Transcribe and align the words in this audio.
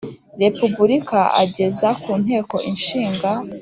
Repubulika 0.41 1.19
ageza 1.43 1.87
ku 2.01 2.11
Nteko 2.21 2.55
Ishinga 2.73 3.31